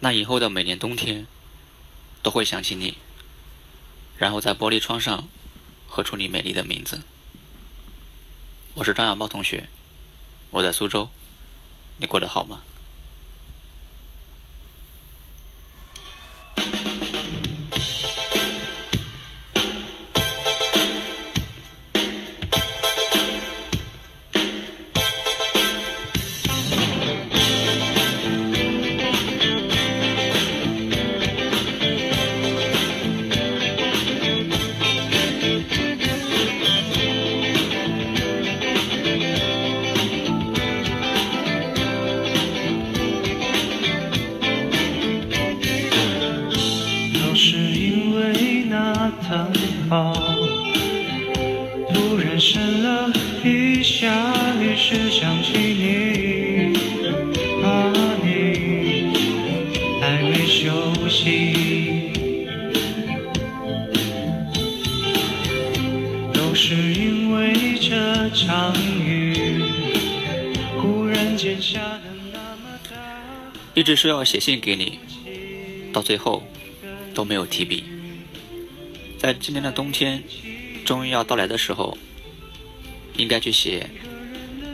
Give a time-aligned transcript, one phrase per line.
[0.00, 1.26] 那以后的每年冬天，
[2.22, 2.98] 都会想起你，
[4.18, 5.28] 然后在玻璃窗上
[5.90, 7.02] 刻出你美丽的名字。
[8.74, 9.68] 我是张小猫同学，
[10.50, 11.08] 我在苏州，
[11.96, 12.62] 你过得好吗？
[51.92, 53.12] 突然闪了
[53.44, 56.76] 一下，于是想起你，
[57.62, 59.12] 啊你
[60.00, 60.72] 还没休
[61.08, 62.10] 息，
[66.32, 68.74] 都是因为这场
[69.04, 69.62] 雨，
[70.80, 72.02] 忽然间下的
[72.32, 72.96] 那么大。
[73.74, 74.98] 一直说要写信给你，
[75.92, 76.42] 到最后
[77.14, 77.84] 都没有提笔。
[79.24, 80.22] 在今年的冬天
[80.84, 81.96] 终于要到来的时候，
[83.16, 83.88] 应该去写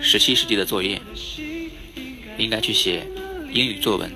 [0.00, 1.02] 十七世纪的作业，
[2.38, 3.04] 应该去写
[3.52, 4.08] 英语作文，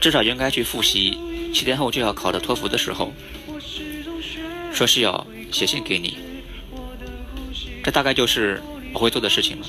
[0.00, 1.16] 至少应该去复习
[1.54, 3.12] 七天后就要考的托福的时候，
[4.72, 6.18] 说是要写信给你。
[7.84, 8.60] 这大概就是
[8.92, 9.66] 我会做的事情了。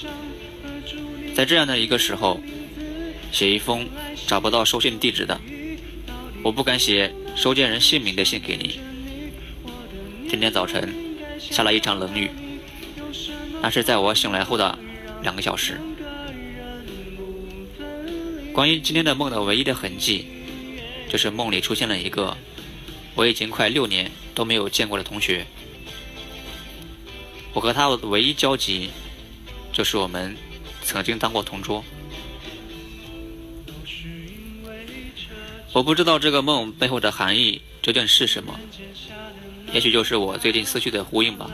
[1.36, 2.42] 在这样的一个时候，
[3.32, 3.88] 写一封
[4.26, 5.40] 找不到收信地址的，
[6.42, 8.80] 我不敢写收件人姓名的信给你。
[10.30, 10.94] 今天早晨
[11.40, 12.30] 下了一场冷雨，
[13.62, 14.78] 那是在我醒来后的
[15.22, 15.80] 两个小时。
[18.54, 20.28] 关于今天的梦的唯一的痕迹，
[21.10, 22.36] 就是梦里出现了一个
[23.16, 25.46] 我已经快六年都没有见过的同学。
[27.54, 28.90] 我和他唯一交集，
[29.72, 30.36] 就是我们
[30.84, 31.84] 曾经当过同桌。
[35.74, 38.60] 我不知道这个梦背后的含义究竟是什么，
[39.74, 41.50] 也许就是我最近思绪的呼应吧。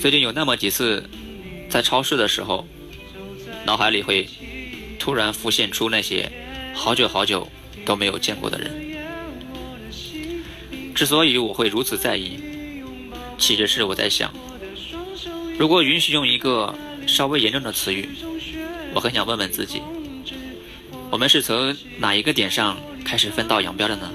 [0.00, 1.08] 最近有那么几次，
[1.68, 2.66] 在超市的时候，
[3.64, 4.26] 脑海里会
[4.98, 6.30] 突然浮现出那些
[6.74, 7.46] 好久好久
[7.84, 8.92] 都没有见过的人。
[10.94, 12.38] 之所以我会如此在意，
[13.38, 14.32] 其实是我在想，
[15.58, 16.74] 如果允许用一个
[17.06, 18.08] 稍微严重的词语，
[18.94, 19.80] 我很想问问自己。
[21.10, 24.10] 我们是从哪一个点上开始分道扬镳的呢？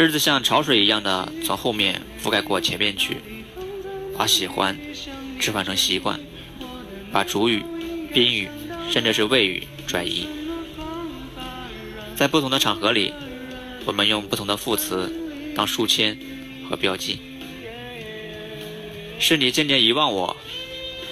[0.00, 3.18] 日子像潮水一样的从后面覆盖过前面去，
[4.16, 4.74] 把喜欢
[5.38, 6.18] 置换成习惯，
[7.12, 7.62] 把主语、
[8.10, 8.48] 宾语
[8.90, 10.26] 甚至是谓语转移。
[12.16, 13.12] 在不同的场合里，
[13.84, 15.12] 我们用不同的副词
[15.54, 16.18] 当书签
[16.70, 17.20] 和标记。
[19.18, 20.34] 是你渐渐遗忘我，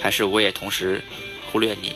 [0.01, 1.03] 还是我也同时
[1.51, 1.93] 忽略你？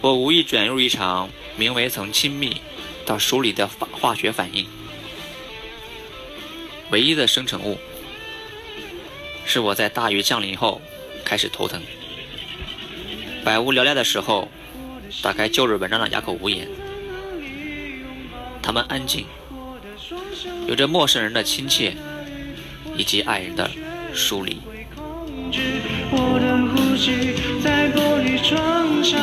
[0.00, 1.28] 我无意卷入一场
[1.58, 2.56] 名为曾亲密
[3.06, 4.66] 到书里的化化学反应，
[6.90, 7.78] 唯一的生成物
[9.46, 10.82] 是我在大雨降临后
[11.24, 11.80] 开始头疼，
[13.44, 14.48] 百无聊赖的时候，
[15.22, 16.68] 打开旧日文章的哑口无言，
[18.60, 19.24] 他们安静，
[20.66, 21.94] 有着陌生人的亲切，
[22.96, 23.70] 以及爱人的
[24.12, 24.58] 疏离。
[26.10, 29.20] 我的呼吸在玻璃窗上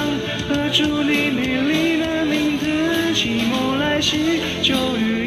[4.61, 5.22] 就与。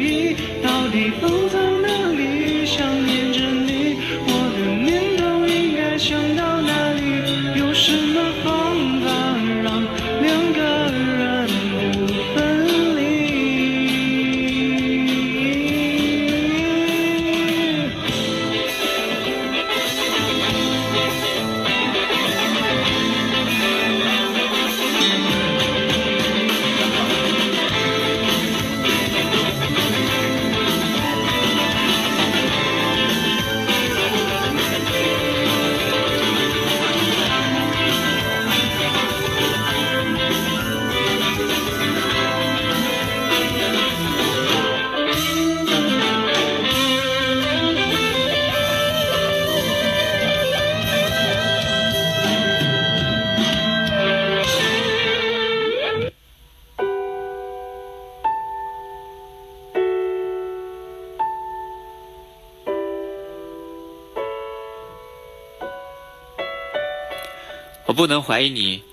[67.97, 68.83] 不能怀疑你，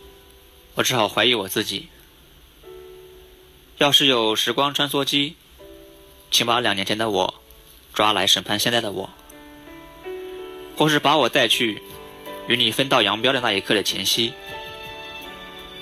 [0.76, 1.88] 我只好怀疑我自己。
[3.76, 5.36] 要是有时光穿梭机，
[6.30, 7.34] 请把两年前的我
[7.92, 9.10] 抓来审判现在的我，
[10.74, 11.82] 或是把我带去
[12.48, 14.32] 与你分道扬镳的那一刻的前夕。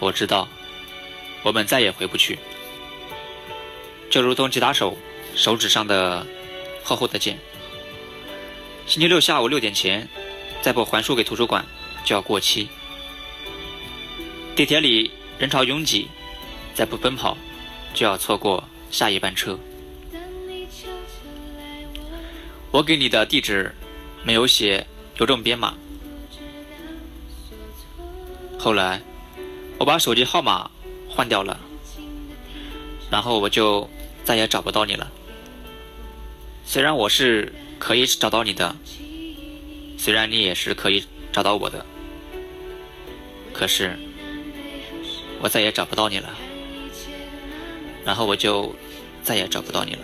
[0.00, 0.48] 我知道，
[1.44, 2.40] 我们再也回不去。
[4.10, 4.98] 就如同吉他手
[5.36, 6.26] 手指上的
[6.82, 7.38] 厚厚的茧。
[8.88, 10.08] 星期六下午六点前
[10.60, 11.64] 再不还书给图书馆，
[12.04, 12.68] 就要过期。
[14.54, 16.08] 地铁里人潮拥挤，
[16.74, 17.36] 再不奔跑，
[17.94, 19.58] 就要错过下一班车。
[22.70, 23.74] 我给你的地址
[24.22, 24.86] 没有写
[25.18, 25.74] 邮政编码。
[28.58, 29.00] 后来
[29.78, 30.70] 我把手机号码
[31.08, 31.58] 换掉了，
[33.10, 33.88] 然后我就
[34.22, 35.10] 再也找不到你了。
[36.66, 38.76] 虽然我是可以找到你的，
[39.96, 41.02] 虽然你也是可以
[41.32, 41.86] 找到我的，
[43.54, 43.98] 可是。
[45.42, 46.30] 我再也找不到你了，
[48.04, 48.72] 然后我就
[49.24, 50.00] 再也找不到你了。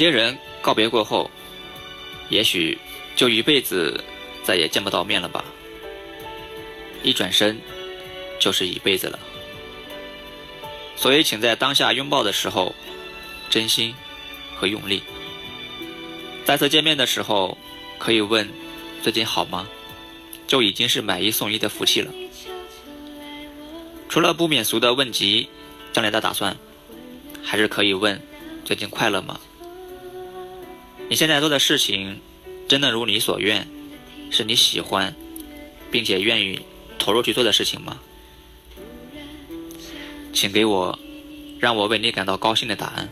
[0.00, 1.30] 些人告别过后，
[2.30, 2.78] 也许
[3.14, 4.02] 就一辈子
[4.42, 5.44] 再也见不到面了吧。
[7.02, 7.60] 一转身，
[8.38, 9.18] 就是一辈子了。
[10.96, 12.74] 所以，请在当下拥抱的时候，
[13.50, 13.94] 真心
[14.56, 15.02] 和用力。
[16.46, 17.58] 再次见面的时候，
[17.98, 18.48] 可以问
[19.02, 19.68] 最近好吗，
[20.46, 22.10] 就已经是买一送一的福气了。
[24.08, 25.46] 除了不免俗的问及
[25.92, 26.56] 将来的打算，
[27.44, 28.18] 还是可以问
[28.64, 29.38] 最近快乐吗？
[31.10, 32.20] 你现在做的事情，
[32.68, 33.66] 真的如你所愿，
[34.30, 35.12] 是你喜欢，
[35.90, 36.60] 并且愿意
[37.00, 38.00] 投入去做的事情吗？
[40.32, 40.96] 请给我，
[41.58, 43.08] 让我为你感到高兴的答案。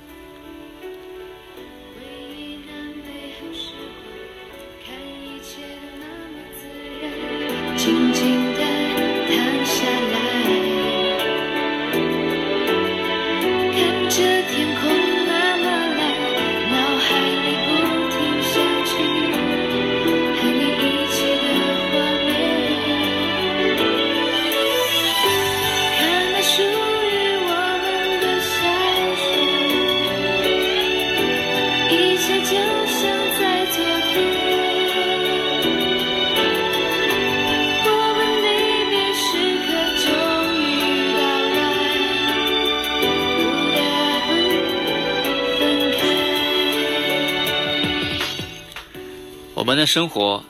[49.69, 50.43] 我们的生活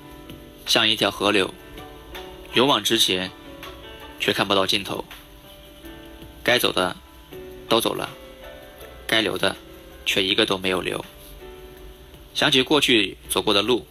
[0.64, 1.52] 像一条河流，
[2.54, 3.32] 勇往直前，
[4.20, 5.04] 却看不到尽头。
[6.44, 6.96] 该走的
[7.68, 8.08] 都走了，
[9.08, 9.56] 该留的
[10.06, 11.04] 却一个都没有留。
[12.32, 13.88] 想起过去走过的路，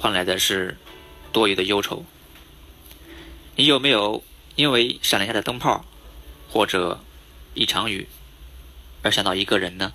[0.00, 0.76] 换来的是
[1.30, 2.04] 多余的忧愁。
[3.54, 4.24] 你有没有
[4.56, 5.84] 因为闪了下的灯泡，
[6.50, 7.00] 或者
[7.54, 8.08] 一场雨，
[9.02, 9.92] 而想到一个人呢？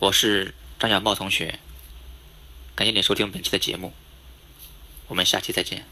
[0.00, 1.60] 我是张小茂同学。
[2.74, 3.92] 感谢您收听本期的节目，
[5.06, 5.86] 我们下期再见。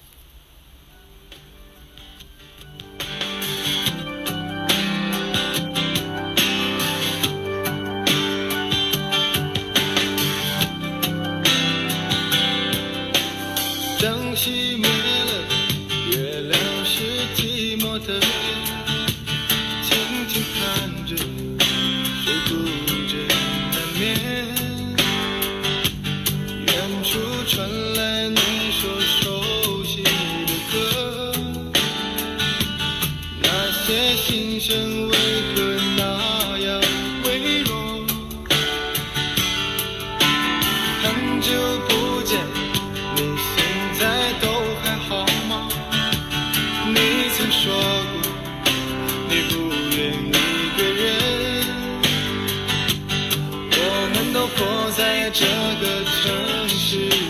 [55.02, 55.44] 在这
[55.80, 57.21] 个城市。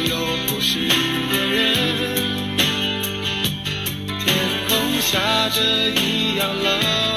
[0.00, 0.78] 又不是
[1.30, 1.74] 别人。
[4.06, 4.34] 天
[4.68, 5.60] 空下着
[5.90, 7.15] 一样冷。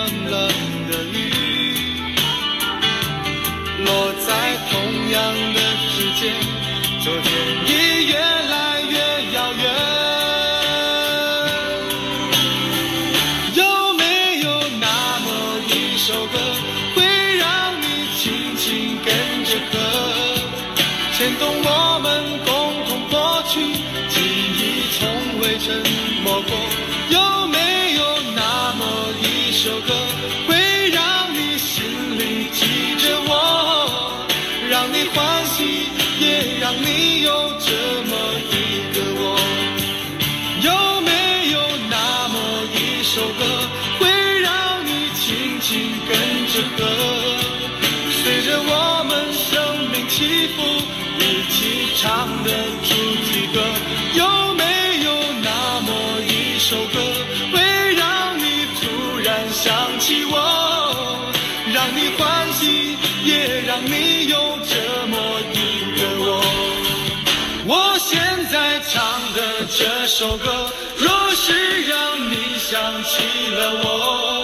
[70.12, 74.44] 这首歌若是让你想起了我，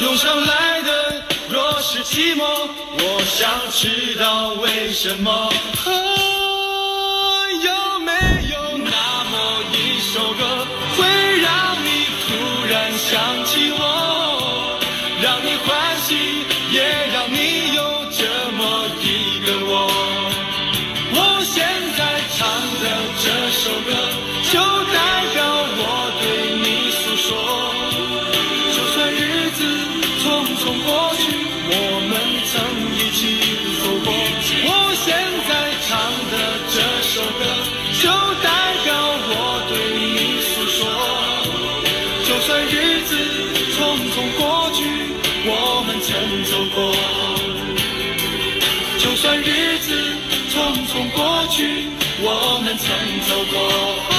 [0.00, 2.42] 涌上来的若是寂寞，
[2.98, 5.52] 我想知道为什么。
[43.12, 43.18] 日子
[43.74, 44.80] 匆匆过去
[45.44, 46.08] 我们曾
[46.44, 46.76] 走过
[48.98, 49.92] 就算日子
[50.48, 50.54] 匆
[50.86, 51.88] 匆过去
[52.22, 52.88] 我们曾
[53.28, 54.11] 走过